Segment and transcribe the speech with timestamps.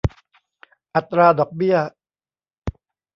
[0.95, 1.77] อัตราดอกเบี้ย